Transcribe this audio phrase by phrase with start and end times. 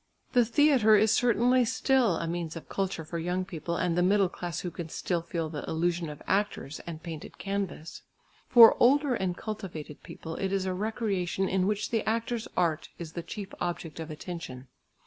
[0.33, 4.29] The theatre is certainly still a means of culture for young people and the middle
[4.29, 8.01] class who can still feel the illusion of actors and painted canvas.
[8.49, 13.13] For older and cultivated people it is a recreation in which the actor's art is
[13.13, 14.69] the chief object of attention.